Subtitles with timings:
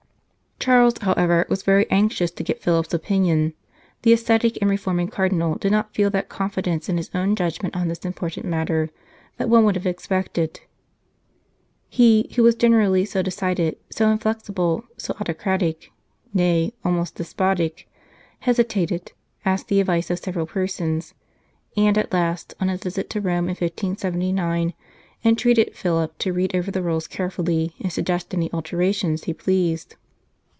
[0.63, 3.53] Charles, however, was very anxious to get Philip s opinion.
[4.03, 7.87] The ascetic and reforming Cardinal did not feel that confidence in his own judgment on
[7.87, 8.91] this important matter
[9.37, 10.59] that one would have expected.
[11.89, 15.89] He, who was generally so decided, so inflexible, so autocratic
[16.31, 17.89] nay, almost despotic
[18.41, 19.13] hesitated,
[19.43, 21.15] asked the advice of several persons,
[21.75, 24.75] and at last, on his visit to Rome in 1579,
[25.25, 29.95] entreated Philip to read over the rules carefully, and suggest any alterations he pleased.